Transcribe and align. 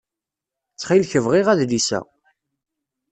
Ttxil-k 0.71 1.11
bɣiɣ 1.25 1.47
adlis-a. 1.49 1.99